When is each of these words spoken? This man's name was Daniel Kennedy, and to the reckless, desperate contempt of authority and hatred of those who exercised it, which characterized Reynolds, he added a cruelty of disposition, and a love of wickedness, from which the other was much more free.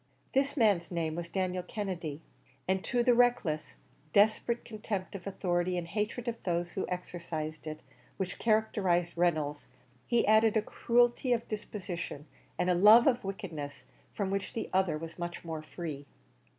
This 0.33 0.57
man's 0.57 0.89
name 0.89 1.13
was 1.13 1.29
Daniel 1.29 1.61
Kennedy, 1.61 2.23
and 2.67 2.83
to 2.85 3.03
the 3.03 3.13
reckless, 3.13 3.75
desperate 4.13 4.65
contempt 4.65 5.13
of 5.13 5.27
authority 5.27 5.77
and 5.77 5.87
hatred 5.87 6.27
of 6.27 6.41
those 6.41 6.71
who 6.71 6.87
exercised 6.89 7.67
it, 7.67 7.81
which 8.17 8.39
characterized 8.39 9.15
Reynolds, 9.15 9.67
he 10.07 10.25
added 10.25 10.57
a 10.57 10.63
cruelty 10.63 11.33
of 11.33 11.47
disposition, 11.47 12.25
and 12.57 12.67
a 12.67 12.73
love 12.73 13.05
of 13.05 13.23
wickedness, 13.23 13.85
from 14.11 14.31
which 14.31 14.53
the 14.53 14.71
other 14.73 14.97
was 14.97 15.19
much 15.19 15.45
more 15.45 15.61
free. 15.61 16.07